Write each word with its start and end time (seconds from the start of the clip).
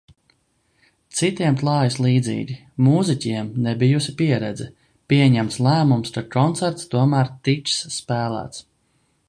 Citiem 1.17 1.57
klājas 1.61 1.97
līdzīgi. 2.05 2.55
Mūziķiem 2.87 3.51
nebijusi 3.67 4.15
pieredze– 4.23 4.69
pieņemts 5.13 5.61
lēmums, 5.67 6.15
ka 6.17 6.27
koncerts 6.37 6.91
tomēr 6.97 7.31
tiks 7.49 7.77
spēlēts. 7.99 8.67